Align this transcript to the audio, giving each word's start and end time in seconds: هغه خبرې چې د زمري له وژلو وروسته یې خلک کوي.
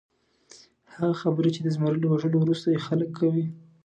هغه 0.95 1.13
خبرې 1.21 1.49
چې 1.55 1.61
د 1.63 1.67
زمري 1.75 1.99
له 2.01 2.07
وژلو 2.13 2.37
وروسته 2.41 2.67
یې 2.73 2.79
خلک 2.87 3.09
کوي. 3.19 3.45